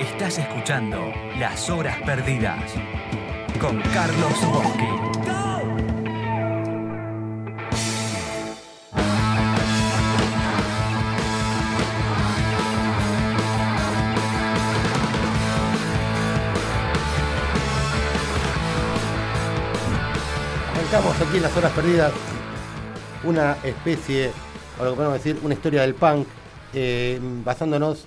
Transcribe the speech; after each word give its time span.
Estás 0.00 0.38
escuchando 0.38 1.12
Las 1.38 1.68
Horas 1.68 1.98
Perdidas 2.06 2.72
con 3.60 3.82
Carlos 3.82 4.32
Bosque. 4.50 4.88
Arrancamos 20.72 21.20
aquí 21.20 21.36
en 21.36 21.42
las 21.42 21.56
horas 21.58 21.72
perdidas 21.72 22.12
una 23.22 23.58
especie, 23.62 24.30
o 24.78 24.84
lo 24.84 24.90
que 24.92 24.96
podemos 24.96 25.22
decir, 25.22 25.38
una 25.42 25.52
historia 25.52 25.82
del 25.82 25.94
punk, 25.94 26.26
eh, 26.72 27.20
basándonos 27.44 28.06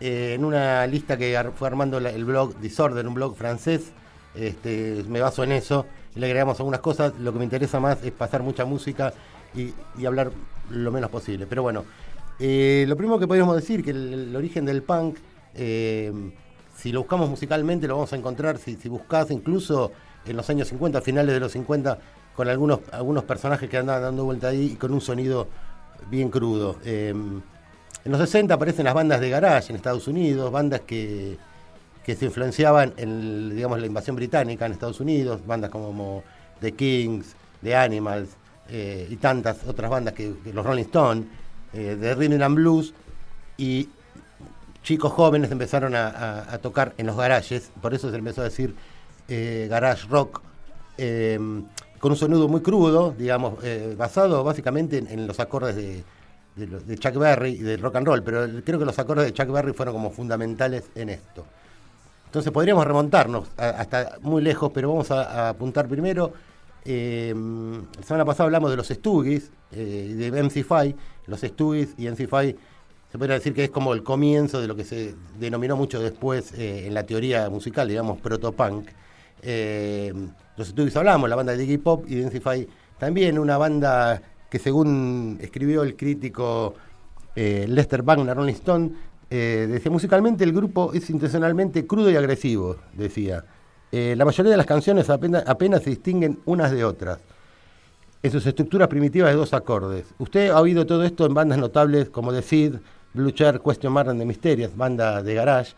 eh, 0.00 0.34
en 0.34 0.44
una 0.44 0.86
lista 0.86 1.16
que 1.16 1.38
fue 1.54 1.68
armando 1.68 1.98
el 1.98 2.24
blog 2.24 2.58
Disorder, 2.60 3.06
un 3.06 3.14
blog 3.14 3.36
francés. 3.36 3.92
Este, 4.34 5.04
me 5.08 5.20
baso 5.20 5.44
en 5.44 5.52
eso 5.52 5.86
le 6.14 6.26
agregamos 6.26 6.58
algunas 6.60 6.80
cosas. 6.80 7.14
Lo 7.18 7.32
que 7.32 7.38
me 7.38 7.44
interesa 7.44 7.80
más 7.80 8.02
es 8.02 8.12
pasar 8.12 8.42
mucha 8.42 8.64
música 8.64 9.12
y, 9.54 9.72
hablar 10.04 10.32
lo 10.70 10.90
menos 10.90 11.10
posible. 11.10 11.46
Pero 11.46 11.62
bueno, 11.62 11.84
eh, 12.38 12.84
lo 12.88 12.96
primero 12.96 13.18
que 13.18 13.26
podríamos 13.26 13.56
decir 13.56 13.82
que 13.82 13.90
el, 13.90 14.12
el 14.12 14.36
origen 14.36 14.64
del 14.64 14.82
punk, 14.82 15.18
eh, 15.54 16.12
si 16.76 16.92
lo 16.92 17.00
buscamos 17.00 17.28
musicalmente, 17.28 17.86
lo 17.86 17.94
vamos 17.94 18.12
a 18.12 18.16
encontrar. 18.16 18.58
Si, 18.58 18.76
si 18.76 18.88
buscas 18.88 19.30
incluso 19.30 19.92
en 20.26 20.36
los 20.36 20.48
años 20.50 20.68
50, 20.68 21.00
finales 21.02 21.34
de 21.34 21.40
los 21.40 21.52
50, 21.52 21.98
con 22.34 22.48
algunos, 22.48 22.80
algunos 22.92 23.24
personajes 23.24 23.68
que 23.68 23.76
andaban 23.76 24.02
dando 24.02 24.24
vuelta 24.24 24.48
ahí 24.48 24.72
y 24.72 24.76
con 24.76 24.92
un 24.92 25.00
sonido 25.00 25.48
bien 26.10 26.30
crudo. 26.30 26.76
Eh, 28.04 28.06
en 28.06 28.12
los 28.12 28.20
60 28.20 28.54
aparecen 28.54 28.84
las 28.84 28.94
bandas 28.94 29.20
de 29.20 29.30
garage 29.30 29.70
en 29.70 29.76
Estados 29.76 30.06
Unidos, 30.08 30.50
bandas 30.50 30.82
que, 30.82 31.36
que 32.04 32.14
se 32.14 32.26
influenciaban 32.26 32.92
en 32.96 33.54
digamos, 33.54 33.80
la 33.80 33.86
invasión 33.86 34.16
británica 34.16 34.66
en 34.66 34.72
Estados 34.72 35.00
Unidos, 35.00 35.40
bandas 35.46 35.70
como 35.70 36.22
The 36.60 36.72
Kings, 36.72 37.34
The 37.62 37.74
Animals 37.74 38.28
eh, 38.68 39.08
y 39.10 39.16
tantas 39.16 39.64
otras 39.66 39.90
bandas 39.90 40.14
que, 40.14 40.34
los 40.52 40.64
Rolling 40.64 40.84
Stones, 40.84 41.26
eh, 41.72 41.96
de 41.96 42.14
Rhythm 42.14 42.42
and 42.42 42.54
Blues, 42.54 42.94
y 43.56 43.88
chicos 44.82 45.12
jóvenes 45.12 45.50
empezaron 45.50 45.94
a, 45.94 46.58
tocar 46.60 46.92
en 46.98 47.06
los 47.06 47.16
garages, 47.16 47.70
por 47.80 47.94
eso 47.94 48.10
se 48.10 48.16
empezó 48.16 48.42
a 48.42 48.44
decir 48.44 48.74
eh, 49.28 49.66
garage 49.70 50.06
rock, 50.08 50.42
eh, 50.98 51.38
con 51.98 52.12
un 52.12 52.18
sonido 52.18 52.48
muy 52.48 52.60
crudo, 52.60 53.14
digamos, 53.16 53.64
eh, 53.64 53.94
basado 53.96 54.44
básicamente 54.44 54.98
en, 54.98 55.08
en 55.08 55.26
los 55.26 55.40
acordes 55.40 55.74
de, 55.74 56.04
de 56.56 56.98
Chuck 56.98 57.14
Berry 57.16 57.50
y 57.50 57.58
del 57.58 57.80
rock 57.80 57.96
and 57.96 58.06
roll, 58.06 58.22
pero 58.22 58.46
creo 58.64 58.78
que 58.78 58.84
los 58.84 58.98
acordes 58.98 59.26
de 59.26 59.32
Chuck 59.32 59.50
Berry 59.50 59.72
fueron 59.72 59.94
como 59.94 60.10
fundamentales 60.10 60.84
en 60.94 61.08
esto. 61.08 61.44
Entonces 62.26 62.52
podríamos 62.52 62.84
remontarnos 62.86 63.48
hasta 63.56 64.18
muy 64.22 64.42
lejos, 64.42 64.70
pero 64.72 64.88
vamos 64.88 65.10
a, 65.10 65.50
apuntar 65.50 65.88
primero. 65.88 66.32
eh, 66.84 67.34
la 67.96 68.02
semana 68.02 68.24
pasada 68.24 68.44
hablamos 68.44 68.70
de 68.70 68.76
los 68.76 68.88
Stooges, 68.88 69.50
eh, 69.72 70.14
de 70.16 70.42
MC5. 70.42 70.94
Los 71.26 71.40
Stooges 71.40 71.94
y 71.96 72.06
MC5 72.06 72.56
se 73.14 73.18
podría 73.18 73.36
decir 73.36 73.54
que 73.54 73.62
es 73.62 73.70
como 73.70 73.94
el 73.94 74.02
comienzo 74.02 74.60
de 74.60 74.66
lo 74.66 74.74
que 74.74 74.84
se 74.84 75.14
denominó 75.38 75.76
mucho 75.76 76.00
después 76.00 76.52
eh, 76.54 76.88
en 76.88 76.94
la 76.94 77.04
teoría 77.04 77.48
musical, 77.48 77.86
digamos, 77.86 78.20
protopunk. 78.20 78.88
Eh, 79.42 80.12
los 80.56 80.66
Stooges 80.66 80.96
hablamos, 80.96 81.30
la 81.30 81.36
banda 81.36 81.56
de 81.56 81.62
Iggy 81.62 81.78
Pop 81.78 82.04
y 82.08 82.16
de 82.16 82.28
MC5 82.28 82.66
también, 82.98 83.38
una 83.38 83.56
banda 83.56 84.20
que 84.54 84.60
según 84.60 85.36
escribió 85.40 85.82
el 85.82 85.96
crítico 85.96 86.76
eh, 87.34 87.66
Lester 87.68 88.04
Wagner, 88.04 88.36
Rolling 88.36 88.52
Stone, 88.52 88.92
eh, 89.28 89.66
decía, 89.68 89.90
musicalmente 89.90 90.44
el 90.44 90.52
grupo 90.52 90.92
es 90.92 91.10
intencionalmente 91.10 91.88
crudo 91.88 92.08
y 92.08 92.14
agresivo, 92.14 92.76
decía. 92.92 93.44
Eh, 93.90 94.14
la 94.16 94.24
mayoría 94.24 94.52
de 94.52 94.56
las 94.56 94.66
canciones 94.66 95.10
apenas, 95.10 95.42
apenas 95.48 95.82
se 95.82 95.90
distinguen 95.90 96.38
unas 96.44 96.70
de 96.70 96.84
otras, 96.84 97.18
en 98.22 98.30
sus 98.30 98.46
estructuras 98.46 98.86
primitivas 98.86 99.32
de 99.32 99.36
dos 99.36 99.52
acordes. 99.54 100.14
Usted 100.18 100.50
ha 100.50 100.60
oído 100.60 100.86
todo 100.86 101.02
esto 101.02 101.26
en 101.26 101.34
bandas 101.34 101.58
notables 101.58 102.10
como 102.10 102.32
The 102.32 102.42
Seed, 102.42 102.74
Blue 103.12 103.32
Chair, 103.32 103.60
Question 103.60 103.92
Mark 103.92 104.16
The 104.16 104.24
Mysterious, 104.24 104.76
banda 104.76 105.20
de 105.20 105.34
garage, 105.34 105.74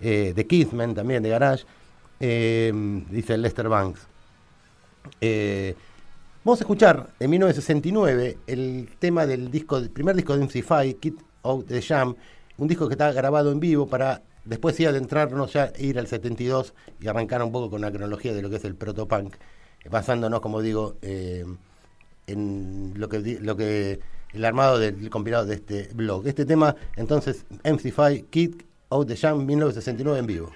eh, 0.00 0.32
The 0.36 0.94
también 0.94 1.24
de 1.24 1.30
garage, 1.30 1.64
eh, 2.20 2.72
dice 3.10 3.36
Lester 3.36 3.68
Banks. 3.68 4.06
Vamos 6.42 6.58
a 6.58 6.64
escuchar 6.64 7.10
en 7.20 7.28
1969 7.28 8.38
el 8.46 8.88
tema 8.98 9.26
del 9.26 9.50
disco, 9.50 9.78
del 9.78 9.90
primer 9.90 10.16
disco 10.16 10.34
de 10.34 10.42
MC5, 10.42 10.98
Kid 10.98 11.14
Out 11.42 11.66
the 11.66 11.82
Jam, 11.82 12.16
un 12.56 12.66
disco 12.66 12.88
que 12.88 12.94
está 12.94 13.12
grabado 13.12 13.52
en 13.52 13.60
vivo 13.60 13.86
para 13.86 14.22
después 14.46 14.74
sí 14.74 14.86
adentrarnos 14.86 15.52
ya, 15.52 15.70
ir 15.78 15.98
al 15.98 16.06
72 16.06 16.72
y 16.98 17.08
arrancar 17.08 17.42
un 17.42 17.52
poco 17.52 17.68
con 17.68 17.82
la 17.82 17.92
cronología 17.92 18.32
de 18.32 18.40
lo 18.40 18.48
que 18.48 18.56
es 18.56 18.64
el 18.64 18.74
protopunk, 18.74 19.34
basándonos, 19.90 20.40
como 20.40 20.62
digo, 20.62 20.96
eh, 21.02 21.44
en 22.26 22.94
lo 22.96 23.10
que, 23.10 23.38
lo 23.38 23.54
que 23.54 24.00
el 24.32 24.44
armado 24.46 24.78
del 24.78 25.10
compilado 25.10 25.44
de 25.44 25.56
este 25.56 25.90
blog. 25.92 26.26
Este 26.26 26.46
tema, 26.46 26.74
entonces, 26.96 27.44
MC5, 27.64 28.30
Kid 28.30 28.62
Out 28.88 29.08
the 29.08 29.16
Jam, 29.18 29.44
1969 29.44 30.18
en 30.18 30.26
vivo. 30.26 30.50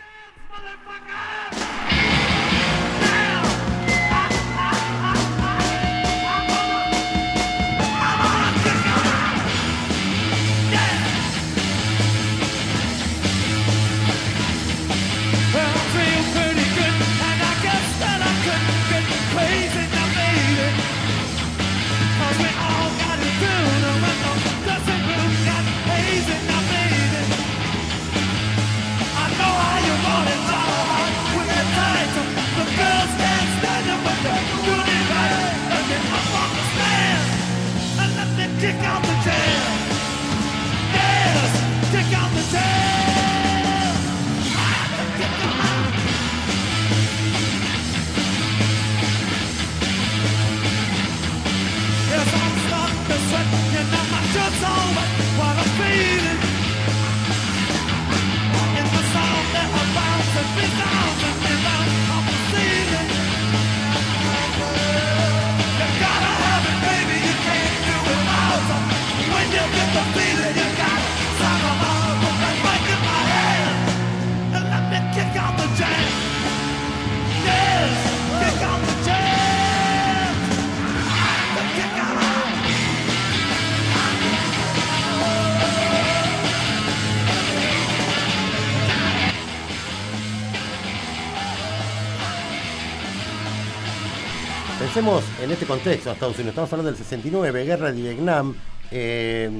En 95.44 95.50
este 95.52 95.66
contexto 95.66 96.10
Estados 96.10 96.36
Unidos. 96.36 96.52
Estamos 96.52 96.72
hablando 96.72 96.90
del 96.90 96.98
69, 96.98 97.64
guerra 97.66 97.92
de 97.92 98.00
Vietnam, 98.00 98.54
eh, 98.90 99.50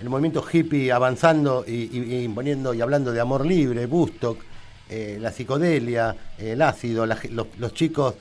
el 0.00 0.08
movimiento 0.08 0.44
hippie 0.50 0.92
avanzando 0.92 1.64
y, 1.66 2.22
imponiendo 2.22 2.72
y 2.72 2.80
hablando 2.80 3.10
de 3.10 3.20
amor 3.20 3.44
libre, 3.44 3.86
Bustock, 3.86 4.38
eh, 4.88 5.18
la 5.20 5.32
psicodelia, 5.32 6.14
el 6.38 6.62
ácido, 6.62 7.06
los, 7.06 7.74
chicos 7.74 8.14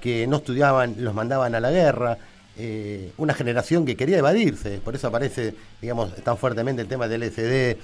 que 0.00 0.28
no 0.28 0.36
estudiaban 0.36 0.94
los 0.98 1.14
mandaban 1.14 1.54
a 1.56 1.60
la 1.60 1.70
guerra. 1.72 2.16
eh, 2.56 3.12
una 3.18 3.34
generación 3.34 3.84
que 3.84 3.96
quería 3.96 4.18
evadirse, 4.18 4.78
por 4.78 4.94
eso 4.94 5.08
aparece, 5.08 5.54
digamos, 5.80 6.14
tan 6.22 6.36
fuertemente 6.36 6.82
el 6.82 6.88
tema 6.88 7.08
del 7.08 7.22
LSD 7.22 7.76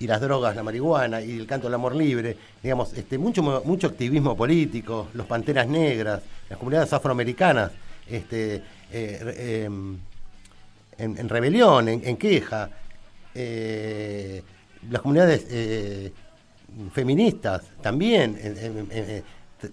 y 0.00 0.06
las 0.06 0.20
drogas, 0.22 0.56
la 0.56 0.62
marihuana 0.62 1.20
y 1.20 1.38
el 1.38 1.46
canto 1.46 1.66
del 1.66 1.74
amor 1.74 1.94
libre, 1.94 2.36
digamos, 2.62 2.94
este, 2.94 3.18
mucho, 3.18 3.42
mucho 3.42 3.88
activismo 3.88 4.36
político, 4.36 5.08
los 5.12 5.26
panteras 5.26 5.66
negras, 5.66 6.22
las 6.48 6.58
comunidades 6.58 6.92
afroamericanas, 6.92 7.72
este, 8.10 8.62
eh, 8.92 9.64
em, 9.64 9.98
en, 10.98 11.28
rebelión, 11.28 11.88
en, 11.88 12.16
queja, 12.16 12.70
eh, 13.34 14.42
las 14.90 15.00
comunidades 15.00 15.46
eh, 15.50 16.12
feministas 16.92 17.62
también, 17.80 18.36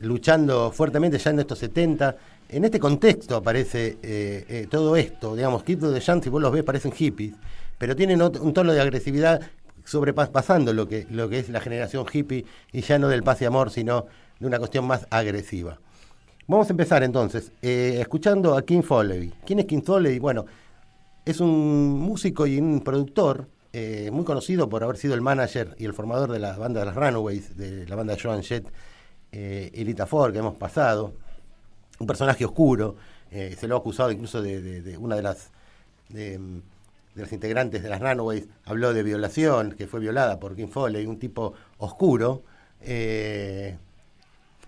luchando 0.01 0.71
fuertemente 0.71 1.17
ya 1.17 1.31
en 1.31 1.39
estos 1.39 1.59
70. 1.59 2.15
En 2.49 2.63
este 2.63 2.79
contexto 2.79 3.37
aparece 3.37 4.67
todo 4.69 4.95
esto, 4.95 5.35
digamos, 5.35 5.63
Kid 5.63 5.79
de 5.79 5.99
Jam, 5.99 6.21
si 6.21 6.29
vos 6.29 6.41
los 6.41 6.51
ves, 6.51 6.63
parecen 6.63 6.91
hippies, 6.91 7.33
pero 7.79 7.95
tienen 7.95 8.21
un 8.21 8.53
tono 8.53 8.71
de 8.71 8.81
agresividad 8.81 9.41
sobrepasando 9.85 10.73
lo 10.73 10.87
que, 10.87 11.07
lo 11.09 11.29
que 11.29 11.39
es 11.39 11.49
la 11.49 11.61
generación 11.61 12.05
hippie 12.11 12.45
y 12.71 12.81
ya 12.81 12.99
no 12.99 13.07
del 13.07 13.23
paz 13.23 13.41
y 13.41 13.45
amor, 13.45 13.69
sino 13.69 14.07
de 14.39 14.47
una 14.47 14.59
cuestión 14.59 14.85
más 14.85 15.07
agresiva. 15.09 15.79
Vamos 16.47 16.67
a 16.69 16.73
empezar 16.73 17.01
entonces, 17.01 17.51
eh, 17.63 17.97
escuchando 17.99 18.55
a 18.55 18.63
King 18.63 18.83
Foley. 18.83 19.33
¿Quién 19.47 19.57
es 19.57 19.65
King 19.65 19.81
Foley? 19.81 20.19
Bueno, 20.19 20.45
es 21.25 21.39
un 21.39 21.99
músico 21.99 22.45
y 22.45 22.59
un 22.59 22.81
productor 22.81 23.47
eh, 23.73 24.11
muy 24.11 24.23
conocido 24.23 24.69
por 24.69 24.83
haber 24.83 24.97
sido 24.97 25.15
el 25.15 25.21
manager 25.21 25.75
y 25.79 25.85
el 25.85 25.93
formador 25.95 26.31
de 26.31 26.37
la 26.37 26.55
banda 26.55 26.81
de 26.81 26.85
las 26.85 26.93
Runaways, 26.93 27.57
de 27.57 27.87
la 27.87 27.95
banda 27.95 28.15
Joan 28.21 28.43
Jett 28.43 28.67
eh, 29.31 29.71
y 29.73 29.83
Lita 29.85 30.05
Ford 30.05 30.33
que 30.33 30.37
hemos 30.37 30.55
pasado. 30.55 31.15
Un 31.97 32.05
personaje 32.05 32.45
oscuro, 32.45 32.95
eh, 33.31 33.55
se 33.59 33.67
lo 33.67 33.75
ha 33.75 33.79
acusado 33.79 34.11
incluso 34.11 34.39
de, 34.39 34.97
una 34.99 35.15
de 35.15 35.23
las 35.23 35.49
de, 36.09 36.37
de 36.37 37.21
las 37.23 37.33
integrantes 37.33 37.81
de 37.81 37.89
las 37.89 37.99
Runaways, 37.99 38.47
habló 38.65 38.93
de 38.93 39.01
violación, 39.01 39.71
que 39.71 39.87
fue 39.87 39.99
violada 39.99 40.39
por 40.39 40.55
King 40.55 40.67
Foley, 40.67 41.07
un 41.07 41.17
tipo 41.17 41.55
oscuro. 41.79 42.43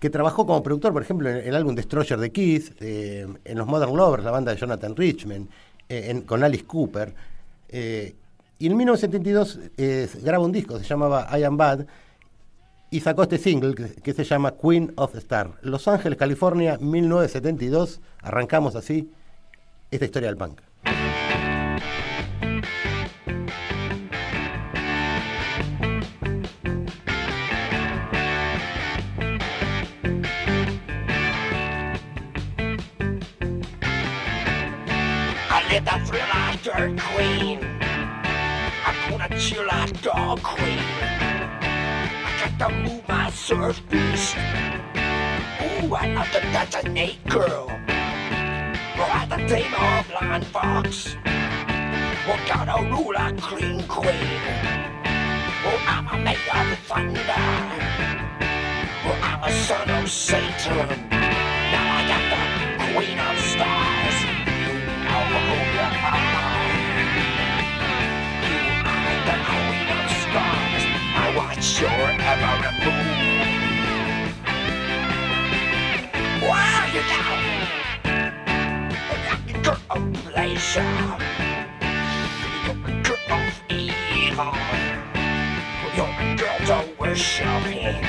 Que 0.00 0.10
trabajó 0.10 0.46
como 0.46 0.62
productor, 0.62 0.92
por 0.92 1.02
ejemplo, 1.02 1.28
en 1.28 1.36
el 1.36 1.54
álbum 1.54 1.74
Destroyer 1.74 2.18
de 2.18 2.30
eh, 2.80 3.26
en 3.44 3.58
los 3.58 3.66
Modern 3.66 3.96
Lovers, 3.96 4.24
la 4.24 4.30
banda 4.30 4.52
de 4.52 4.58
Jonathan 4.58 4.94
Richman, 4.96 5.48
eh, 5.88 6.22
con 6.26 6.44
Alice 6.44 6.64
Cooper. 6.64 7.14
eh, 7.68 8.14
y 8.60 8.66
en 8.66 8.76
1972 8.76 9.60
eh, 9.76 10.08
graba 10.22 10.44
un 10.44 10.50
disco, 10.50 10.78
se 10.78 10.84
llamaba 10.84 11.28
I 11.38 11.44
Am 11.44 11.56
Bad, 11.56 11.86
y 12.90 13.00
sacó 13.00 13.22
este 13.22 13.38
single 13.38 13.74
que, 13.74 14.02
que 14.02 14.12
se 14.12 14.24
llama 14.24 14.54
Queen 14.56 14.92
of 14.96 15.12
the 15.12 15.18
Star. 15.18 15.52
Los 15.62 15.86
Ángeles, 15.86 16.18
California, 16.18 16.76
1972. 16.80 18.00
Arrancamos 18.22 18.74
así 18.74 19.12
esta 19.90 20.06
historia 20.06 20.28
del 20.28 20.36
punk. 20.36 20.60
Queen. 36.86 37.58
I'm 38.86 39.10
gonna 39.10 39.28
chill 39.38 39.66
like 39.66 40.00
dog 40.00 40.40
queen. 40.42 40.78
I 42.24 42.30
got 42.40 42.70
to 42.70 42.74
move 42.76 43.08
my 43.08 43.30
surf 43.30 43.82
beast. 43.90 44.36
Ooh, 44.36 45.94
I 45.94 46.12
love 46.14 46.30
to 46.30 46.40
touch 46.52 46.76
a 46.76 46.80
snake 46.82 47.18
girl. 47.28 47.66
Ride 48.96 49.28
the 49.28 49.38
tail 49.48 49.74
of 49.74 50.10
lion 50.10 50.42
fox. 50.42 51.16
Well, 52.26 52.38
gotta 52.46 52.76
rule 52.90 53.16
a 53.16 53.32
clean 53.40 53.82
queen. 53.88 54.40
Oh, 55.66 55.80
I'm 55.88 56.06
a 56.06 56.16
made 56.22 56.38
of 56.54 56.78
thunder. 56.86 57.20
Oh, 59.04 59.18
I'm 59.20 59.42
a 59.42 59.50
son 59.66 59.90
of 59.90 60.08
Satan. 60.08 60.88
Now 61.10 61.96
I 61.96 62.02
got 62.12 62.24
the 62.30 62.38
queen 62.92 63.18
of 63.18 63.36
stars. 63.50 64.18
You 64.68 64.74
know 65.04 65.22
who 65.32 65.56
you 65.74 65.80
are. 66.06 66.27
I 71.80 71.84
watch 71.84 71.90
your 71.90 72.10
every 72.26 72.72
move. 72.84 73.06
Wow, 76.42 76.82
you 76.92 77.02
know. 77.06 77.38
You're 79.46 79.62
girl 79.62 79.80
of 79.90 80.02
pleasure. 80.24 80.96
You're 82.66 82.80
girl 83.02 83.22
of 83.30 83.54
evil. 83.68 84.54
You're 85.94 86.14
a 86.18 86.36
girl 86.36 86.58
to 86.66 86.78
worship 86.98 87.62
him. 87.62 88.04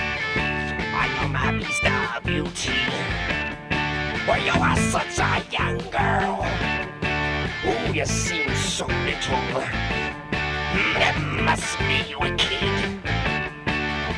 I 0.95 1.07
am 1.21 1.35
a 1.35 1.37
beast 1.59 1.85
of 1.85 2.23
beauty. 2.23 2.81
Well, 4.27 4.41
you 4.43 4.55
are 4.61 4.77
such 4.77 5.19
a 5.19 5.43
young 5.51 5.77
girl. 5.91 6.39
Oh, 7.65 7.91
you 7.93 8.05
seem 8.05 8.49
so 8.55 8.85
little. 8.87 9.61
Hmm, 10.71 10.93
that 10.97 11.17
must 11.43 11.77
be 11.79 12.15
wicked. 12.19 13.18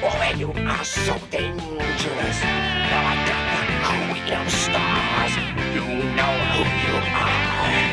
Oh, 0.03 0.07
and 0.07 0.39
you 0.39 0.51
are 0.51 0.83
so 0.83 1.13
dangerous. 1.29 2.37
Now 2.41 3.05
I 3.05 3.15
got 3.29 3.43
the 3.53 3.77
queen 3.85 4.33
of 4.33 4.49
stars. 4.49 5.33
You 5.75 5.85
know 6.17 6.33
who 6.53 6.63
you 6.85 6.95
are. 7.21 7.85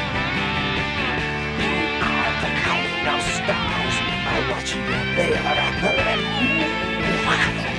You 1.60 1.74
are 2.08 2.32
the 2.40 2.50
queen 2.64 3.06
of 3.12 3.20
stars. 3.36 3.96
I 4.24 4.40
watch 4.50 4.70
you 4.74 4.80
there 5.16 5.36
and 5.36 6.22
move. 6.40 6.72
Move, 7.04 7.77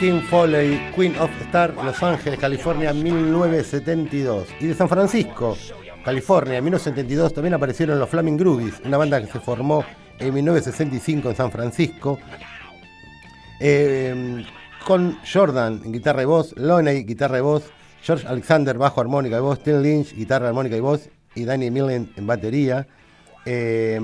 Kim 0.00 0.22
Foley, 0.22 0.80
Queen 0.96 1.14
of 1.18 1.30
Star, 1.42 1.74
Los 1.74 2.02
Ángeles, 2.02 2.38
California, 2.38 2.90
1972. 2.94 4.48
Y 4.58 4.68
de 4.68 4.74
San 4.74 4.88
Francisco, 4.88 5.58
California, 6.02 6.62
1972, 6.62 7.34
también 7.34 7.52
aparecieron 7.52 7.98
los 7.98 8.08
Flaming 8.08 8.38
Groovies, 8.38 8.80
una 8.82 8.96
banda 8.96 9.20
que 9.20 9.30
se 9.30 9.40
formó 9.40 9.84
en 10.18 10.32
1965 10.32 11.28
en 11.28 11.36
San 11.36 11.52
Francisco. 11.52 12.18
Eh, 13.60 14.42
con 14.86 15.18
Jordan 15.30 15.92
guitarra 15.92 16.22
y 16.22 16.24
voz, 16.24 16.54
Loney 16.56 17.04
guitarra 17.04 17.36
y 17.36 17.42
voz, 17.42 17.70
George 18.02 18.26
Alexander 18.26 18.78
bajo 18.78 19.00
armónica 19.00 19.36
y 19.36 19.40
voz, 19.40 19.62
Tim 19.62 19.80
Lynch 19.80 20.14
guitarra, 20.14 20.48
armónica 20.48 20.76
y 20.76 20.80
voz 20.80 21.08
y 21.34 21.44
Danny 21.44 21.70
Millen 21.70 22.12
en 22.16 22.26
batería. 22.26 22.86
Eh, 23.44 23.98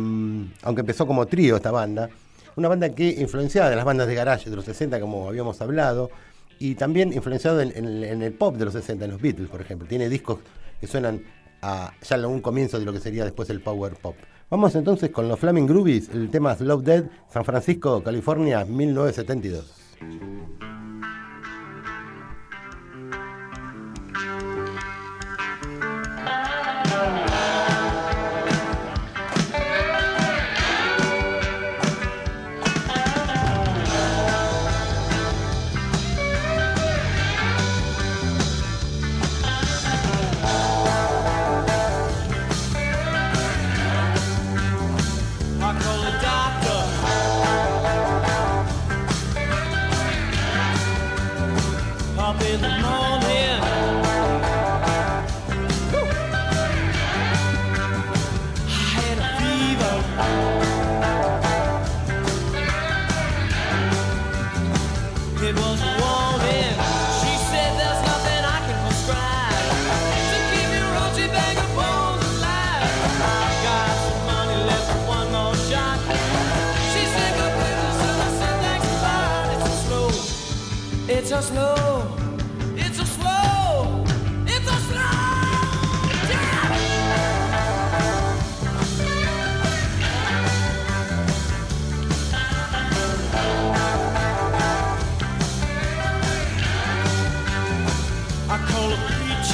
aunque 0.62 0.80
empezó 0.80 1.06
como 1.06 1.26
trío 1.26 1.56
esta 1.56 1.70
banda, 1.70 2.08
una 2.56 2.68
banda 2.68 2.88
que 2.90 3.08
influenciada 3.08 3.68
de 3.68 3.76
las 3.76 3.84
bandas 3.84 4.06
de 4.06 4.14
garage 4.14 4.48
de 4.48 4.56
los 4.56 4.64
60 4.64 5.00
como 5.00 5.28
habíamos 5.28 5.60
hablado 5.60 6.10
y 6.58 6.74
también 6.74 7.12
influenciado 7.12 7.60
en, 7.60 8.22
el 8.22 8.32
pop 8.32 8.56
de 8.56 8.64
los 8.64 8.74
60, 8.74 9.04
en 9.04 9.10
los 9.10 9.20
Beatles 9.20 9.48
por 9.48 9.60
ejemplo. 9.60 9.86
Tiene 9.86 10.08
discos 10.08 10.38
que 10.80 10.86
suenan 10.86 11.22
a 11.62 11.92
ya 12.02 12.26
un 12.26 12.40
comienzo 12.40 12.78
de 12.78 12.84
lo 12.84 12.92
que 12.92 13.00
sería 13.00 13.24
después 13.24 13.50
el 13.50 13.60
power 13.60 13.94
pop. 13.94 14.16
Vamos 14.48 14.74
entonces 14.74 15.10
con 15.10 15.28
los 15.28 15.38
Flaming 15.38 15.66
Groovies, 15.66 16.08
el 16.10 16.30
tema 16.30 16.54
Slow 16.54 16.80
Dead, 16.80 17.04
San 17.28 17.44
Francisco, 17.44 18.02
California, 18.02 18.64
1972. 18.64 20.75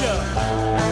A 0.05 0.92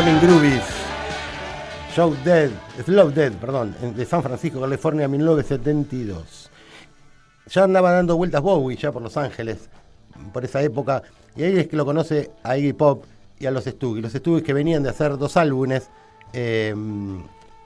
Los 0.00 0.06
Flaming 0.06 0.22
Groovies. 0.22 0.62
Show 1.94 2.16
Dead, 2.24 2.50
Slow 2.86 3.10
Dead, 3.10 3.32
perdón, 3.32 3.74
de 3.94 4.06
San 4.06 4.22
Francisco, 4.22 4.58
California, 4.58 5.06
1972. 5.08 6.50
Ya 7.46 7.64
andaba 7.64 7.92
dando 7.92 8.16
vueltas 8.16 8.40
Bowie, 8.40 8.78
ya 8.78 8.92
por 8.92 9.02
Los 9.02 9.18
Ángeles, 9.18 9.68
por 10.32 10.42
esa 10.44 10.62
época, 10.62 11.02
y 11.36 11.42
ahí 11.42 11.58
es 11.58 11.68
que 11.68 11.76
lo 11.76 11.84
conoce 11.84 12.30
a 12.42 12.56
Iggy 12.56 12.72
Pop 12.72 13.04
y 13.38 13.44
a 13.44 13.50
los 13.50 13.64
Stooges. 13.64 14.02
Los 14.02 14.12
Stooges 14.12 14.42
que 14.42 14.54
venían 14.54 14.82
de 14.82 14.88
hacer 14.88 15.18
dos 15.18 15.36
álbumes, 15.36 15.90
eh, 16.32 16.74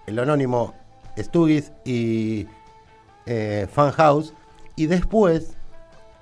el 0.07 0.19
anónimo 0.19 0.75
Stooges 1.17 1.71
y 1.85 2.49
eh, 3.26 3.69
Fan 3.73 3.93
House, 3.93 4.35
y 4.75 4.87
después 4.87 5.57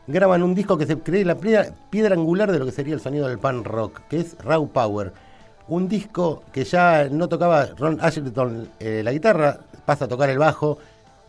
graban 0.09 0.43
un 0.43 0.55
disco 0.55 0.77
que 0.77 0.85
se 0.85 0.99
cree 0.99 1.25
la 1.25 1.39
piedra, 1.39 1.73
piedra 1.89 2.15
angular 2.15 2.53
de 2.53 2.59
lo 2.59 2.67
que 2.67 2.73
sería 2.73 2.93
el 2.93 3.01
sonido 3.01 3.29
del 3.29 3.39
pan 3.39 3.65
rock, 3.65 4.01
que 4.11 4.21
es 4.21 4.37
Raw 4.45 4.69
Power. 4.69 5.32
Un 5.73 5.89
disco 5.89 6.43
que 6.53 6.65
ya 6.65 7.09
no 7.11 7.31
tocaba 7.31 7.65
Ron 7.79 7.97
Asherton 8.03 8.69
eh, 8.79 9.01
la 9.03 9.11
guitarra, 9.11 9.59
pasa 9.87 10.05
a 10.05 10.09
tocar 10.09 10.29
el 10.29 10.37
bajo, 10.37 10.77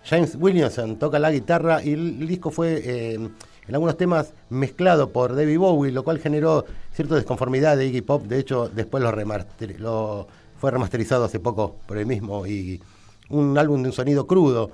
James 0.03 0.35
Williamson 0.37 0.97
toca 0.97 1.17
la 1.17 1.31
guitarra 1.31 1.81
y 1.81 1.93
el, 1.93 2.21
el 2.21 2.27
disco 2.27 2.51
fue 2.51 2.81
eh, 2.83 3.13
en 3.13 3.73
algunos 3.73 3.95
temas 3.95 4.33
mezclado 4.49 5.11
por 5.11 5.33
David 5.33 5.57
Bowie, 5.59 5.93
lo 5.93 6.03
cual 6.03 6.19
generó 6.19 6.65
cierta 6.91 7.15
desconformidad 7.15 7.77
de 7.77 7.85
Iggy 7.85 8.01
Pop. 8.01 8.23
De 8.25 8.37
hecho, 8.37 8.67
después 8.67 9.01
lo, 9.01 9.13
remaster- 9.13 9.77
lo 9.77 10.27
fue 10.59 10.71
remasterizado 10.71 11.23
hace 11.23 11.39
poco 11.39 11.77
por 11.87 11.97
el 11.97 12.05
mismo 12.05 12.45
Iggy. 12.45 12.81
Un 13.29 13.57
álbum 13.57 13.81
de 13.81 13.87
un 13.89 13.93
sonido 13.93 14.27
crudo 14.27 14.71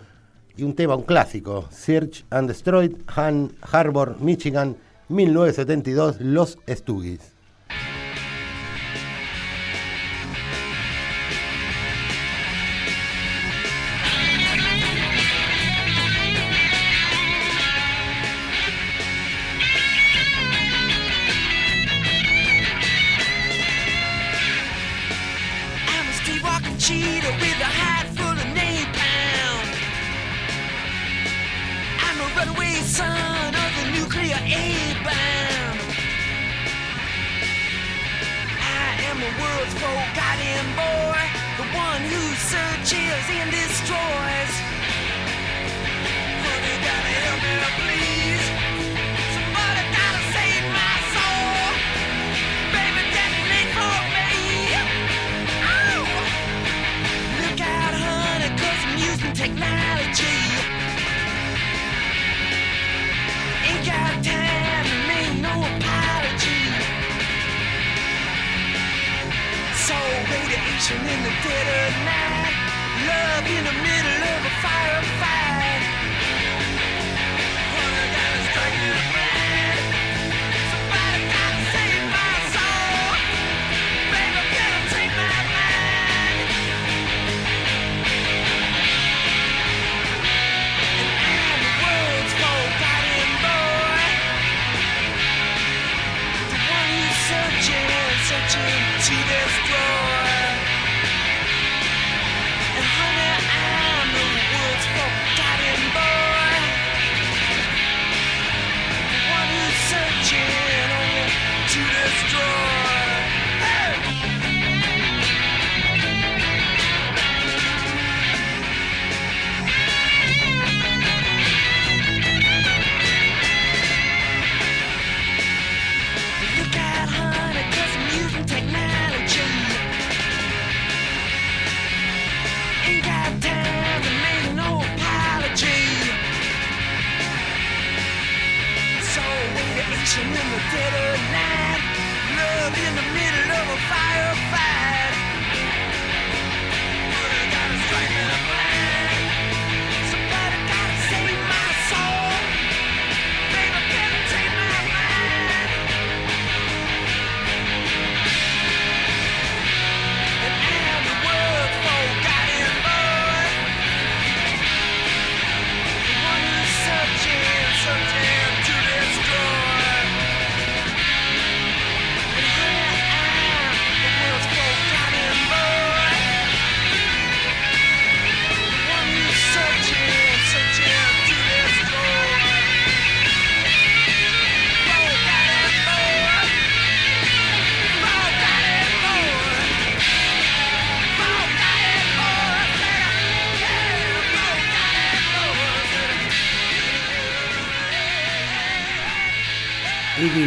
y 0.58 0.64
un 0.64 0.74
tema, 0.74 0.96
un 0.96 1.04
clásico, 1.04 1.66
Search 1.70 2.26
and 2.32 2.48
Destroy, 2.48 2.98
Han 3.16 3.52
Harbor, 3.72 4.18
Michigan, 4.20 4.76
1972, 5.10 6.22
Los 6.22 6.58
Stooges. 6.68 7.38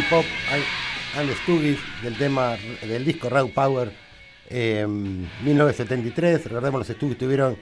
Pop 0.09 0.25
and 1.17 1.29
the 1.29 1.35
Stooges 1.35 1.77
del 2.01 2.17
tema 2.17 2.57
del 2.81 3.05
disco 3.05 3.29
Raw 3.29 3.49
Power 3.49 3.91
eh, 4.49 4.85
1973. 4.87 6.45
Recordemos 6.45 6.79
los 6.79 6.97
Stooges 6.97 7.17
tuvieron 7.17 7.57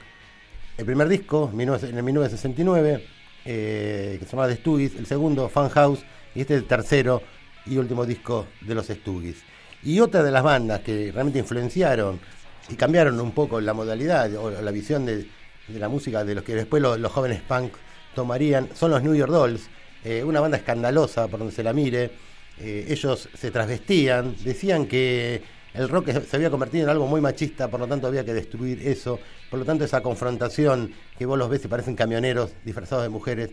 el 0.76 0.84
primer 0.84 1.08
disco 1.08 1.50
19 1.54 1.88
en 1.88 1.96
el 1.96 2.02
1969 2.02 3.04
eh, 3.44 4.16
que 4.18 4.24
se 4.24 4.30
llamaba 4.30 4.48
The 4.48 4.56
Stooges, 4.56 4.96
el 4.96 5.06
segundo 5.06 5.48
Fun 5.48 5.68
House 5.68 6.04
y 6.34 6.40
este 6.40 6.54
es 6.54 6.62
el 6.62 6.66
tercero 6.66 7.22
y 7.66 7.76
último 7.76 8.06
disco 8.06 8.46
de 8.60 8.74
los 8.74 8.86
Stooges. 8.86 9.36
Y 9.82 10.00
otra 10.00 10.22
de 10.22 10.30
las 10.30 10.42
bandas 10.42 10.80
que 10.80 11.10
realmente 11.12 11.38
influenciaron 11.38 12.20
y 12.68 12.74
cambiaron 12.76 13.20
un 13.20 13.32
poco 13.32 13.60
la 13.60 13.74
modalidad 13.74 14.34
o 14.36 14.50
la 14.50 14.70
visión 14.70 15.04
de, 15.04 15.28
la 15.68 15.88
música 15.88 16.24
de 16.24 16.34
los 16.34 16.44
que 16.44 16.54
después 16.54 16.82
los, 16.82 16.98
los 16.98 17.12
jóvenes 17.12 17.42
punk 17.42 17.72
tomarían 18.14 18.68
son 18.74 18.90
los 18.90 19.02
New 19.02 19.14
York 19.14 19.30
Dolls, 19.30 19.68
eh, 20.04 20.24
una 20.24 20.40
banda 20.40 20.56
escandalosa 20.56 21.28
por 21.28 21.38
donde 21.38 21.54
se 21.54 21.62
la 21.62 21.72
mire. 21.72 22.31
Eh, 22.62 22.86
ellos 22.88 23.28
se 23.34 23.50
trasvestían, 23.50 24.36
decían 24.44 24.86
que 24.86 25.42
el 25.74 25.88
rock 25.88 26.10
se 26.10 26.36
había 26.36 26.48
convertido 26.48 26.84
en 26.84 26.90
algo 26.90 27.06
muy 27.06 27.20
machista, 27.20 27.68
por 27.68 27.80
lo 27.80 27.88
tanto 27.88 28.06
había 28.06 28.24
que 28.24 28.32
destruir 28.32 28.86
eso. 28.86 29.18
Por 29.50 29.58
lo 29.58 29.64
tanto, 29.64 29.84
esa 29.84 30.00
confrontación 30.00 30.92
que 31.18 31.26
vos 31.26 31.36
los 31.36 31.48
ves 31.50 31.64
y 31.64 31.68
parecen 31.68 31.96
camioneros 31.96 32.52
disfrazados 32.64 33.02
de 33.02 33.08
mujeres, 33.08 33.50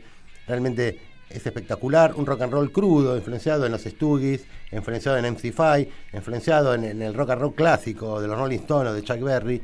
realmente 0.48 1.00
es 1.30 1.46
espectacular. 1.46 2.14
Un 2.16 2.26
rock 2.26 2.42
and 2.42 2.54
roll 2.54 2.72
crudo, 2.72 3.18
influenciado 3.18 3.66
en 3.66 3.72
los 3.72 3.82
Stooges, 3.82 4.46
influenciado 4.72 5.18
en 5.18 5.26
MC5, 5.26 5.88
influenciado 6.14 6.76
en, 6.76 7.02
el 7.02 7.14
rock 7.14 7.32
and 7.32 7.42
roll 7.42 7.56
clásico 7.56 8.22
de 8.22 8.28
los 8.28 8.38
Rolling 8.38 8.60
Stones 8.60 8.92
o 8.92 8.94
de 8.94 9.02
Chuck 9.02 9.22
Berry. 9.22 9.62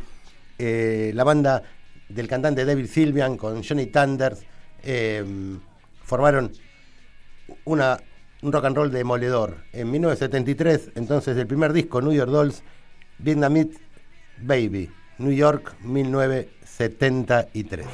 Eh, 0.58 1.12
la 1.14 1.24
banda 1.24 1.62
del 2.10 2.28
cantante 2.28 2.66
David 2.66 2.88
Sylvian 2.88 3.38
con 3.38 3.64
Johnny 3.64 3.88
Thunders 3.88 4.44
eh, 4.84 5.24
formaron 6.04 6.52
una, 7.66 7.98
un 8.46 8.52
rock 8.52 8.66
and 8.66 8.78
roll 8.78 8.92
demoledor. 8.92 9.64
En 9.74 9.90
1973, 9.90 10.92
entonces, 10.96 11.36
el 11.36 11.48
primer 11.48 11.74
disco, 11.74 12.00
New 12.02 12.14
York 12.14 12.30
Dolls, 12.30 12.62
Vietnamese 13.18 13.80
Baby, 14.42 14.92
New 15.18 15.34
York, 15.34 15.74
1973. 15.82 17.88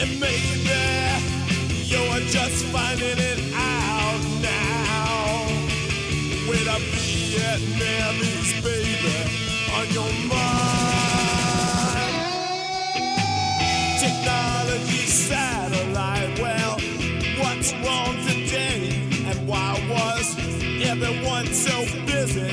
And 0.00 0.20
maybe 0.20 0.70
you're 1.86 2.20
just 2.30 2.64
finding 2.66 3.18
it 3.18 3.52
out 3.52 4.22
now. 4.40 5.46
With 6.48 6.68
a 6.68 6.78
baby 8.62 9.18
on 9.74 9.86
your 9.90 10.12
mind. 10.28 10.68
Technology 13.98 15.04
satellite, 15.06 16.38
well, 16.38 16.78
what's 17.40 17.72
wrong 17.82 18.14
today? 18.24 19.10
And 19.26 19.48
why 19.48 19.74
was 19.90 20.36
everyone 20.80 21.46
so 21.46 21.84
busy? 22.06 22.50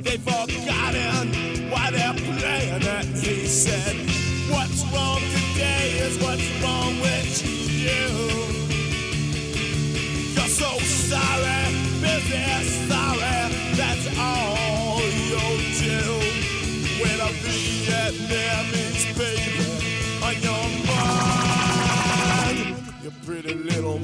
They've 0.00 0.20
forgotten 0.20 1.70
why 1.70 1.90
they're 1.92 2.14
playing 2.14 2.82
it. 2.82 3.04
He 3.16 3.46
said, 3.46 3.94
What's 4.50 4.84
wrong? 4.92 5.39
Pretty 23.24 23.54
little 23.54 23.98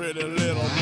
pretty 0.00 0.24
little 0.24 0.79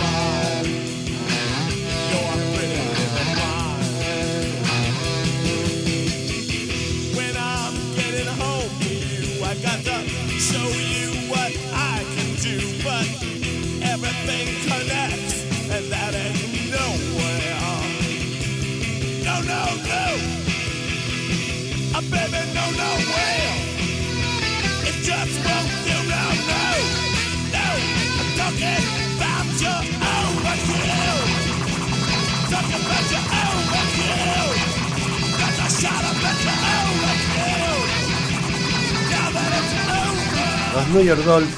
New 40.93 41.03
York 41.03 41.23
Dolls, 41.25 41.49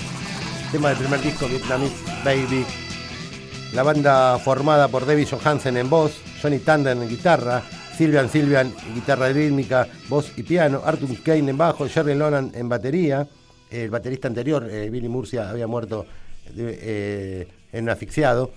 tema 0.73 0.89
del 0.91 0.99
primer 0.99 1.21
disco 1.21 1.47
Vietnamese 1.47 1.95
Baby. 2.25 2.65
La 3.73 3.83
banda 3.83 4.39
formada 4.39 4.89
por 4.89 5.07
David 5.07 5.29
Johansen 5.31 5.77
en 5.77 5.89
voz, 5.89 6.13
Johnny 6.43 6.59
Tanden 6.59 7.03
en 7.03 7.09
guitarra, 7.09 7.63
Sylvian 7.97 8.29
Sylvian 8.29 8.73
en 8.89 8.95
guitarra 8.95 9.29
rítmica, 9.29 9.87
voz 10.09 10.33
y 10.37 10.43
piano, 10.43 10.83
Arthur 10.85 11.23
Kane 11.23 11.51
en 11.51 11.57
bajo, 11.59 11.89
Jerry 11.89 12.15
Lonan 12.15 12.51
en 12.55 12.69
batería. 12.69 13.29
El 13.71 13.91
baterista 13.91 14.27
anterior, 14.27 14.67
eh, 14.69 14.91
Billy 14.91 15.09
Murcia, 15.09 15.49
había 15.49 15.69
muerto 15.69 16.07
de- 16.53 16.79
eh, 16.83 17.49
en 17.73 17.85
un 17.85 17.91
asfixiado. 17.91 18.51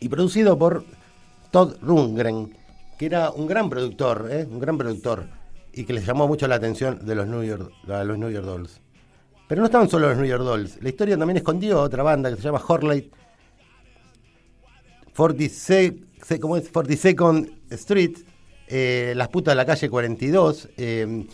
Y 0.00 0.08
producido 0.08 0.58
por 0.58 0.84
Todd 1.52 1.76
Rundgren, 1.82 2.56
que 2.98 3.06
era 3.06 3.30
un 3.30 3.46
gran 3.46 3.70
productor, 3.70 4.28
eh, 4.30 4.44
un 4.50 4.58
gran 4.58 4.76
productor, 4.76 5.26
y 5.72 5.84
que 5.84 5.92
les 5.92 6.04
llamó 6.04 6.26
mucho 6.26 6.48
la 6.48 6.56
atención 6.56 7.06
de 7.06 7.14
los 7.14 7.28
New 7.28 7.44
York, 7.44 7.70
a 7.88 8.02
los 8.02 8.18
New 8.18 8.30
York 8.30 8.44
Dolls. 8.44 8.80
Pero 9.48 9.60
no 9.62 9.66
estaban 9.66 9.88
solo 9.88 10.08
los 10.08 10.18
New 10.18 10.26
York 10.26 10.42
Dolls. 10.42 10.82
La 10.82 10.90
historia 10.90 11.16
también 11.16 11.38
escondió 11.38 11.80
otra 11.80 12.02
banda 12.02 12.28
que 12.30 12.36
se 12.36 12.42
llama 12.42 12.62
Horley 12.66 13.10
46, 15.16 15.92
se- 16.22 16.38
¿cómo 16.40 16.56
es? 16.56 16.70
42nd 16.72 17.50
Street, 17.70 18.18
eh, 18.68 19.14
Las 19.16 19.28
putas 19.28 19.52
de 19.52 19.56
la 19.56 19.64
calle 19.66 19.88
42, 19.88 20.68
eh, 20.76 21.26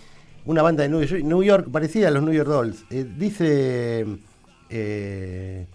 una 0.46 0.62
banda 0.62 0.86
de 0.86 0.88
New 1.22 1.42
York, 1.42 1.68
parecida 1.70 2.08
a 2.08 2.10
los 2.10 2.22
New 2.22 2.32
York 2.32 2.48
Dolls. 2.48 2.84
Eh, 2.90 3.04
dice 3.18 4.06
eh, 4.70 5.66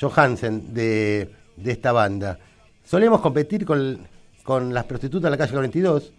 Johansen 0.00 0.74
de, 0.74 1.30
de 1.56 1.72
esta 1.72 1.92
banda, 1.92 2.38
solíamos 2.84 3.20
competir 3.20 3.64
con, 3.64 3.98
con 4.44 4.72
las 4.74 4.84
prostitutas 4.84 5.24
de 5.24 5.30
la 5.30 5.38
calle 5.38 5.52
42, 5.52 6.12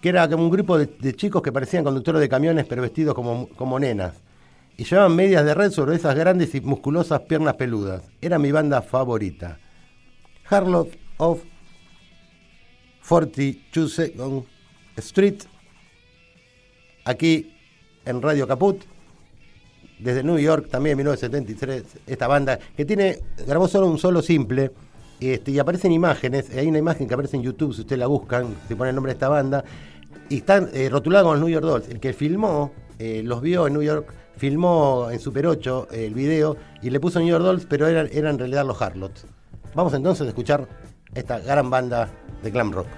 que 0.00 0.08
era 0.08 0.28
como 0.28 0.44
un 0.44 0.50
grupo 0.50 0.78
de, 0.78 0.86
de 0.86 1.14
chicos 1.14 1.42
que 1.42 1.52
parecían 1.52 1.84
conductores 1.84 2.20
de 2.20 2.28
camiones 2.28 2.66
pero 2.66 2.82
vestidos 2.82 3.14
como, 3.14 3.48
como 3.56 3.78
nenas. 3.80 4.14
Y 4.82 4.84
llevaban 4.84 5.14
medias 5.14 5.44
de 5.44 5.54
red 5.54 5.70
sobre 5.70 5.94
esas 5.94 6.16
grandes 6.16 6.56
y 6.56 6.60
musculosas 6.60 7.20
piernas 7.20 7.54
peludas. 7.54 8.02
Era 8.20 8.36
mi 8.40 8.50
banda 8.50 8.82
favorita. 8.82 9.60
Harlow 10.50 10.88
of 11.18 11.40
42nd 13.08 14.44
Street, 14.96 15.44
aquí 17.04 17.54
en 18.04 18.20
Radio 18.20 18.48
Caput, 18.48 18.82
desde 20.00 20.24
New 20.24 20.40
York, 20.40 20.68
también 20.68 20.94
en 20.94 21.06
1973, 21.06 21.84
esta 22.08 22.26
banda, 22.26 22.58
que 22.76 22.84
tiene, 22.84 23.20
grabó 23.46 23.68
solo 23.68 23.86
un 23.86 23.98
solo 23.98 24.20
simple, 24.20 24.72
este, 25.20 25.52
y 25.52 25.60
aparecen 25.60 25.92
imágenes, 25.92 26.50
hay 26.50 26.66
una 26.66 26.78
imagen 26.78 27.06
que 27.06 27.14
aparece 27.14 27.36
en 27.36 27.44
YouTube, 27.44 27.72
si 27.72 27.82
ustedes 27.82 28.00
la 28.00 28.08
buscan, 28.08 28.56
se 28.66 28.74
pone 28.74 28.90
el 28.90 28.96
nombre 28.96 29.12
de 29.12 29.14
esta 29.14 29.28
banda, 29.28 29.62
y 30.28 30.38
están 30.38 30.70
eh, 30.72 30.88
rotulados 30.88 31.28
con 31.28 31.38
los 31.38 31.48
New 31.48 31.54
York 31.54 31.64
Dolls. 31.64 31.88
El 31.88 32.00
que 32.00 32.12
filmó, 32.12 32.72
eh, 32.98 33.22
los 33.24 33.40
vio 33.42 33.68
en 33.68 33.74
New 33.74 33.82
York, 33.82 34.12
filmó 34.42 35.08
en 35.12 35.20
Super 35.20 35.46
8 35.46 35.86
eh, 35.92 36.06
el 36.06 36.14
video 36.14 36.56
y 36.82 36.90
le 36.90 36.98
puso 36.98 37.20
New 37.20 37.28
York 37.28 37.44
Dolls, 37.44 37.64
pero 37.64 37.86
eran, 37.86 38.08
en 38.12 38.38
realidad 38.40 38.66
los 38.66 38.82
Harlots. 38.82 39.24
Vamos 39.72 39.94
entonces 39.94 40.26
a 40.26 40.30
escuchar 40.30 40.66
esta 41.14 41.38
gran 41.38 41.70
banda 41.70 42.08
de 42.42 42.50
glam 42.50 42.72
rock. 42.72 42.88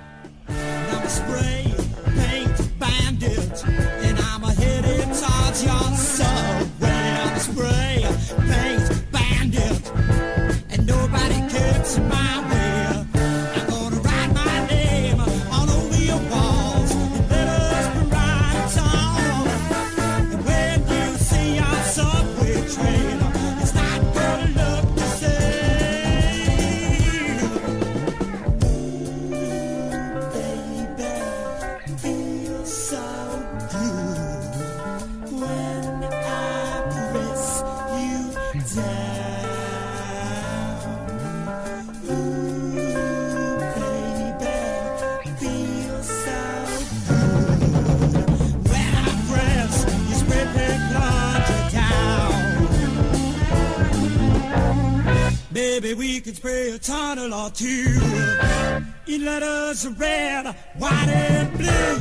Or 57.32 57.50
two. 57.50 57.86
in 59.06 59.24
letters 59.24 59.86
red, 59.88 60.46
white, 60.78 61.08
and 61.08 61.58
blue. 61.58 61.93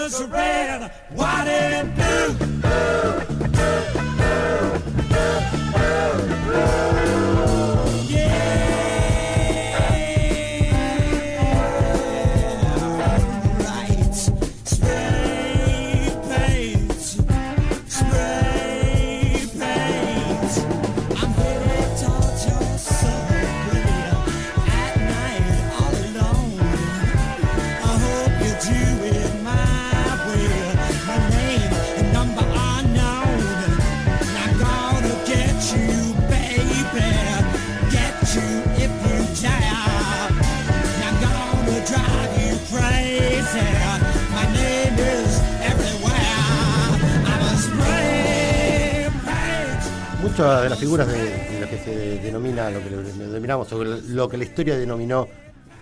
In 0.00 0.06
letters 0.06 0.20
of 0.20 0.32
red, 0.32 0.92
white, 1.10 1.46
and 1.46 1.94
blue. 1.94 3.29
De 50.40 50.70
las 50.70 50.78
figuras 50.78 51.06
de, 51.06 51.60
lo 51.60 51.68
que 51.68 51.76
se 51.76 52.18
denomina, 52.20 52.70
lo 52.70 52.82
que 52.82 52.88
denominamos, 52.88 53.70
o 53.74 53.84
lo 53.84 54.26
que 54.26 54.38
la 54.38 54.44
historia 54.44 54.78
denominó 54.78 55.28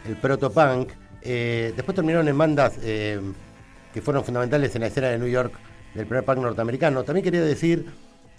el 0.05 0.17
proto-punk, 0.17 0.91
eh, 1.23 1.73
después 1.77 1.95
terminaron 1.95 2.27
en 2.27 2.37
bandas 2.37 2.73
eh, 2.83 3.21
que 3.95 4.03
fueron 4.03 4.25
fundamentales 4.25 4.75
en 4.75 4.81
la 4.81 4.89
escena 4.89 5.11
de 5.11 5.19
New 5.19 5.29
York 5.29 5.53
del 5.95 6.07
primer 6.07 6.25
punk 6.25 6.39
norteamericano. 6.39 7.05
También 7.05 7.23
quería 7.23 7.41
decir 7.43 7.87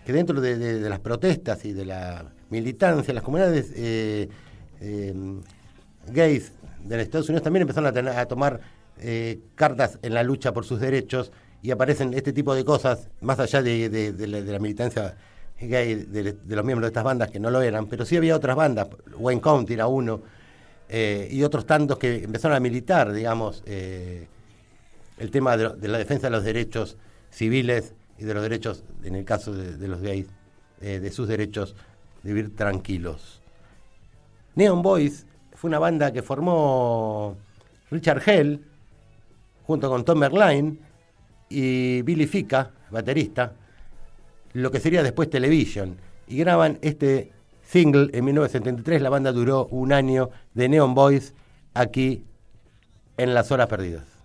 que 0.06 0.12
dentro 0.12 0.42
de, 0.42 0.82
las 0.90 1.00
protestas 1.00 1.64
y 1.64 1.72
de 1.72 1.86
la 1.86 2.26
militancia, 2.50 3.14
las 3.14 3.24
comunidades 3.24 3.72
eh, 3.78 4.28
eh, 4.82 5.14
gays 6.12 6.52
de 6.84 6.98
los 6.98 7.06
Estados 7.06 7.30
Unidos 7.30 7.44
también 7.44 7.62
empezaron 7.62 7.96
a, 8.10 8.26
tomar 8.26 8.60
cartas 9.56 10.00
en 10.02 10.14
la 10.14 10.24
lucha 10.24 10.52
por 10.52 10.66
sus 10.66 10.82
derechos 10.82 11.32
y 11.62 11.72
aparecen 11.72 12.14
este 12.14 12.34
tipo 12.34 12.54
de 12.56 12.66
cosas, 12.66 13.08
más 13.22 13.40
allá 13.40 13.62
de 13.64 14.50
la 14.50 14.60
militancia 14.60 15.16
gay 15.62 15.96
de, 15.96 16.38
los 16.48 16.66
miembros 16.66 16.82
de 16.82 16.88
estas 16.88 17.04
bandas 17.04 17.30
que 17.30 17.40
no 17.40 17.50
lo 17.50 17.62
eran, 17.62 17.88
pero 17.88 18.06
sí 18.06 18.18
había 18.18 18.36
otras 18.36 18.56
bandas, 18.56 18.88
Wayne 19.18 19.42
County 19.42 19.74
era 19.74 19.88
uno, 19.88 20.22
eh, 20.88 21.28
y 21.32 21.44
otros 21.44 21.66
tantos 21.66 21.98
que 21.98 22.24
empezaron 22.24 22.58
a 22.58 22.60
militar, 22.60 23.12
digamos, 23.12 23.64
eh, 23.66 24.28
el 25.18 25.32
tema 25.32 25.58
de, 25.58 25.88
la 25.88 25.98
defensa 25.98 26.28
de 26.28 26.32
los 26.32 26.44
derechos 26.44 26.98
civiles 27.30 27.94
y 28.18 28.24
de 28.24 28.34
los 28.34 28.42
derechos, 28.42 28.84
en 29.04 29.16
el 29.16 29.26
caso 29.26 29.54
de, 29.54 29.88
los 29.88 30.02
gays, 30.02 30.28
eh, 30.82 31.00
de 31.00 31.12
sus 31.12 31.28
derechos 31.28 31.76
de 32.24 32.34
vivir 32.34 32.56
tranquilos. 32.56 33.42
Neon 34.56 34.82
Boys 34.82 35.26
fue 35.54 35.68
una 35.68 35.80
banda 35.80 36.12
que 36.12 36.22
formó 36.22 37.38
Richard 37.92 38.22
Hell 38.28 38.66
junto 39.64 39.90
con 39.90 40.04
Tom 40.04 40.20
Merline 40.20 40.80
y 41.50 42.02
Billy 42.02 42.26
Fica, 42.28 42.72
baterista, 42.90 43.54
lo 44.54 44.72
que 44.72 44.80
sería 44.80 45.04
después 45.04 45.30
Television, 45.30 45.98
y 46.28 46.38
graban 46.38 46.80
este 46.82 47.32
single 47.64 48.10
en 48.14 48.26
1973. 48.26 49.02
La 49.02 49.10
banda 49.10 49.32
duró 49.32 49.68
un 49.68 49.94
año 49.94 50.30
de 50.54 50.70
Neon 50.70 50.94
Boys 50.94 51.34
aquí 51.74 52.24
en 53.18 53.34
las 53.34 53.52
horas 53.52 53.68
perdidas. 53.68 54.19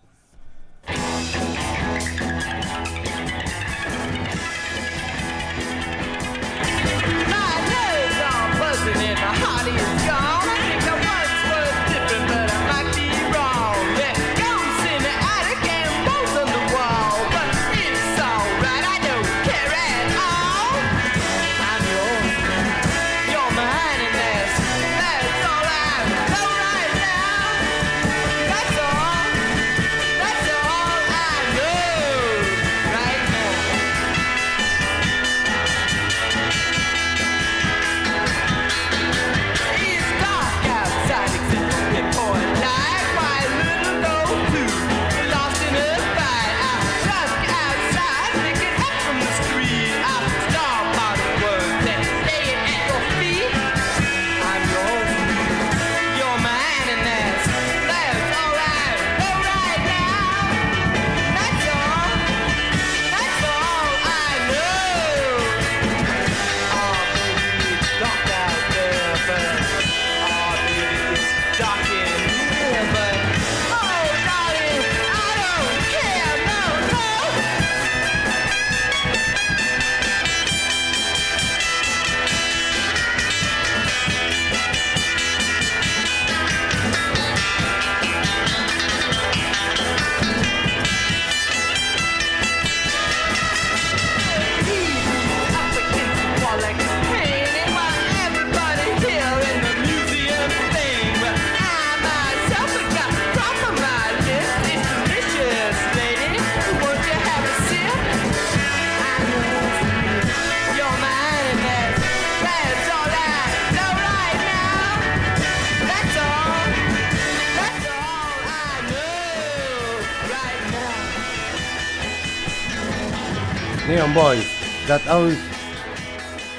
Boys, 124.14 124.46
That 124.86 125.02
All 125.08 125.36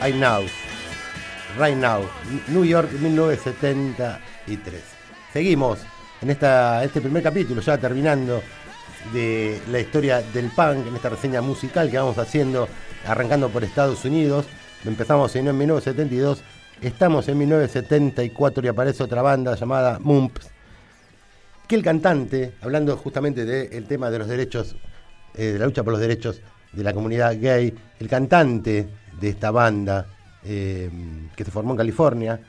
I 0.02 0.12
Know, 0.12 0.44
Right 1.58 1.78
Now, 1.78 2.02
New 2.50 2.66
York 2.66 2.92
1973. 2.92 4.84
Seguimos 5.32 5.80
en 6.22 6.32
esta, 6.32 6.84
este 6.84 7.00
primer 7.00 7.24
capítulo, 7.24 7.62
ya 7.62 7.78
terminando 7.78 8.44
de 9.14 9.62
la 9.72 9.80
historia 9.80 10.22
del 10.22 10.50
punk, 10.50 10.86
en 10.86 10.96
esta 10.96 11.08
reseña 11.08 11.42
musical 11.42 11.90
que 11.90 11.98
vamos 11.98 12.18
haciendo, 12.18 12.68
arrancando 13.08 13.48
por 13.48 13.64
Estados 13.64 14.04
Unidos. 14.04 14.48
Empezamos 14.84 15.34
en 15.38 15.46
1972, 15.46 16.44
estamos 16.82 17.30
en 17.30 17.38
1974 17.38 18.66
y 18.66 18.68
aparece 18.68 19.02
otra 19.02 19.22
banda 19.22 19.56
llamada 19.56 19.98
Mumps, 20.02 20.50
que 21.70 21.76
el 21.76 21.84
cantante, 21.84 22.56
hablando 22.60 22.98
justamente 22.98 23.46
del 23.46 23.86
tema 23.86 24.12
de 24.12 24.20
los 24.20 24.28
derechos, 24.28 24.76
eh, 25.36 25.54
de 25.54 25.60
la 25.60 25.68
lucha 25.68 25.84
por 25.84 25.94
los 25.94 26.02
derechos 26.02 26.42
de 26.76 26.84
la 26.84 26.94
comunidad 26.94 27.40
gay, 27.40 27.74
el 28.00 28.08
cantante 28.08 28.88
de 29.20 29.30
esta 29.30 29.52
banda 29.52 30.06
eh, 30.44 30.90
que 31.36 31.44
se 31.44 31.52
formó 31.52 31.72
en 31.72 31.78
California, 31.78 32.40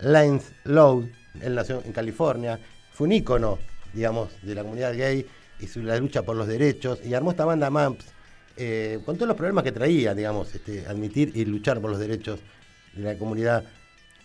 Lance 0.00 0.52
Lowe, 0.64 1.08
él 1.40 1.54
nació 1.54 1.82
en 1.84 1.92
California, 1.92 2.58
fue 2.92 3.06
un 3.06 3.12
ícono, 3.12 3.58
digamos, 3.92 4.30
de 4.42 4.54
la 4.54 4.62
comunidad 4.62 4.96
gay 4.96 5.26
y 5.60 5.66
su, 5.66 5.82
la 5.82 5.96
lucha 5.98 6.22
por 6.22 6.36
los 6.36 6.48
derechos, 6.48 7.00
y 7.04 7.14
armó 7.14 7.30
esta 7.30 7.44
banda 7.44 7.70
Mumps 7.70 8.06
eh, 8.56 8.98
con 9.06 9.16
todos 9.16 9.28
los 9.28 9.36
problemas 9.36 9.64
que 9.64 9.72
traía, 9.72 10.14
digamos, 10.14 10.54
este, 10.54 10.86
admitir 10.86 11.32
y 11.34 11.44
luchar 11.44 11.80
por 11.80 11.90
los 11.90 11.98
derechos 11.98 12.40
de 12.94 13.02
la 13.02 13.14
comunidad 13.16 13.64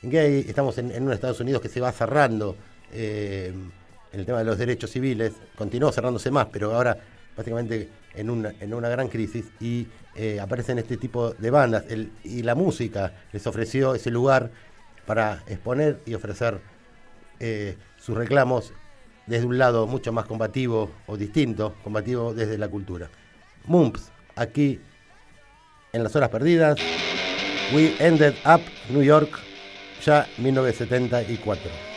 gay. 0.01 0.45
Estamos 0.47 0.77
en, 0.77 0.91
en 0.91 1.09
Estados 1.11 1.39
Unidos 1.39 1.61
que 1.61 1.69
se 1.69 1.79
va 1.79 1.91
cerrando 1.91 2.57
eh, 2.91 3.53
en 4.11 4.19
el 4.19 4.25
tema 4.25 4.39
de 4.39 4.45
los 4.45 4.57
derechos 4.57 4.89
civiles, 4.89 5.33
continuó 5.55 5.91
cerrándose 5.91 6.31
más, 6.31 6.47
pero 6.51 6.73
ahora 6.73 6.97
básicamente 7.35 7.89
en 8.13 8.29
una, 8.29 8.53
en 8.59 8.73
una 8.73 8.89
gran 8.89 9.07
crisis 9.09 9.45
y 9.59 9.87
eh, 10.15 10.39
aparecen 10.39 10.79
este 10.79 10.97
tipo 10.97 11.31
de 11.33 11.49
bandas 11.51 11.83
El- 11.89 12.11
y 12.23 12.41
la 12.43 12.55
música 12.55 13.13
les 13.33 13.45
ofreció 13.47 13.93
ese 13.95 14.09
lugar 14.11 14.51
para 15.05 15.43
exponer 15.47 15.99
y 16.05 16.13
ofrecer 16.13 16.59
eh, 17.39 17.75
sus 17.97 18.15
reclamos 18.17 18.73
desde 19.27 19.45
un 19.45 19.57
lado 19.57 19.87
mucho 19.87 20.13
más 20.13 20.25
combativo 20.25 20.91
o 21.07 21.17
distinto, 21.17 21.75
combativo 21.83 22.33
desde 22.33 22.57
la 22.57 22.67
cultura. 22.69 23.09
Mumps, 23.65 24.11
aquí 24.35 24.79
en 25.93 26.03
las 26.03 26.15
horas 26.15 26.29
perdidas, 26.29 26.77
We 27.73 27.95
Ended 27.99 28.35
Up 28.45 28.61
New 28.89 29.01
York, 29.03 29.29
ya 30.05 30.27
1974. 30.37 31.94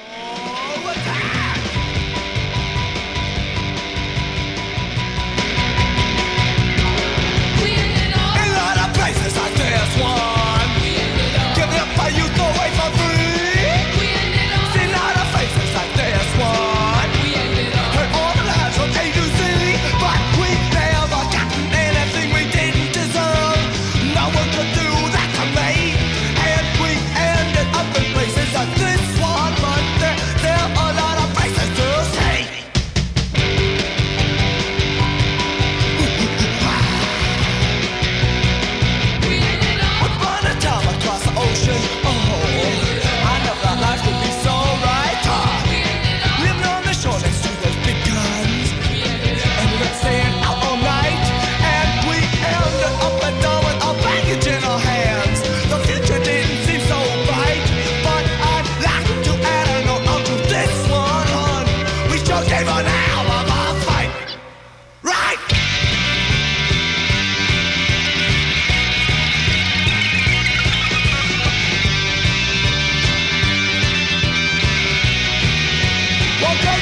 Go 76.62 76.72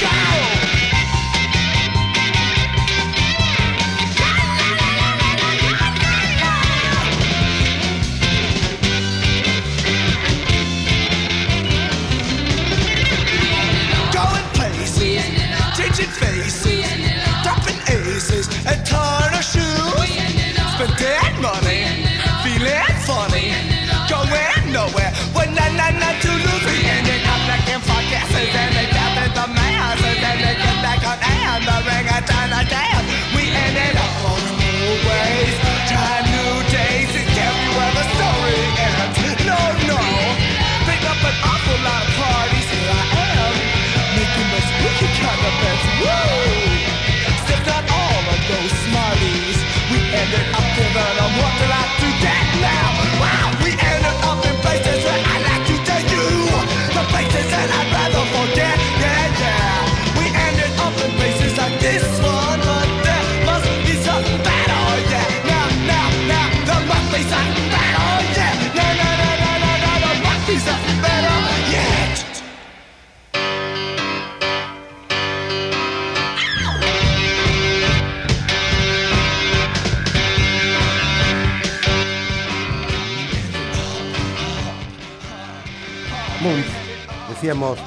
go! 0.00 0.57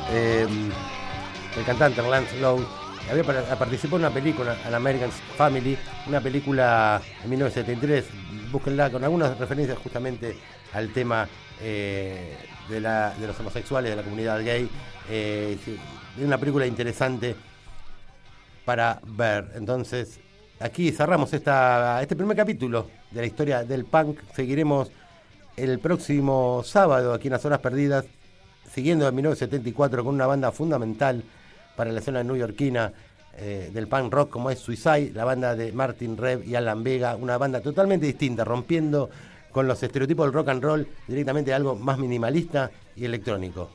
Eh, 0.10 0.48
el 1.56 1.66
cantante 1.66 2.02
Lance 2.02 2.40
Lowe 2.40 2.66
había 3.12 3.24
en 3.24 3.94
una 3.94 4.10
película, 4.10 4.58
An 4.66 4.74
American 4.74 5.12
Family, 5.12 5.78
una 6.08 6.20
película 6.20 7.00
en 7.24 7.30
1973, 7.30 8.06
búsquenla 8.52 8.90
con 8.90 9.04
algunas 9.04 9.38
referencias 9.38 9.78
justamente 9.78 10.36
al 10.74 10.92
tema 10.94 11.28
eh, 11.62 12.38
de, 12.70 12.80
los 12.80 13.40
homosexuales, 13.40 13.92
de 13.92 13.98
la 13.98 14.02
comunidad 14.02 14.44
gay. 14.44 14.68
eh, 15.12 15.58
es 16.18 16.26
una 16.26 16.40
película 16.40 16.66
interesante 16.66 17.36
para 18.66 19.00
ver. 19.06 19.52
Entonces, 19.54 20.20
aquí 20.60 20.92
cerramos 20.92 21.32
este 21.34 22.16
primer 22.16 22.36
capítulo 22.36 22.88
de 23.12 23.22
la 23.22 23.28
historia 23.28 23.64
del 23.64 23.86
punk. 23.86 24.22
Seguiremos 24.36 24.90
el 25.56 25.78
próximo 25.80 26.64
sábado 26.66 27.14
aquí 27.14 27.28
en 27.28 27.34
las 27.34 27.46
horas 27.46 27.60
perdidas, 27.60 28.06
siguiendo 28.74 29.08
en 29.08 29.16
1974 29.16 30.04
con 30.04 30.16
una 30.16 30.28
banda 30.28 30.52
fundamental 30.52 31.24
para 31.76 31.92
la 31.92 32.00
escena 32.00 32.24
neoyorquina 32.24 32.94
eh, 33.38 33.70
del 33.74 33.88
punk 33.88 34.14
rock 34.14 34.30
como 34.30 34.50
es 34.50 34.60
Suicide, 34.60 35.12
la 35.14 35.26
banda 35.26 35.56
de 35.56 35.72
Martin 35.72 36.18
Reb 36.18 36.44
y 36.48 36.56
Alan 36.56 36.84
Vega, 36.84 37.16
una 37.16 37.38
banda 37.38 37.62
totalmente 37.62 38.06
distinta, 38.06 38.44
rompiendo 38.44 39.10
con 39.52 39.68
los 39.68 39.82
estereotipos 39.84 40.26
del 40.26 40.34
rock 40.34 40.50
and 40.50 40.64
roll 40.64 40.88
directamente 41.08 41.54
algo 41.54 41.76
más 41.76 41.98
minimalista 41.98 42.72
y 42.96 43.06
electrónico. 43.06 43.70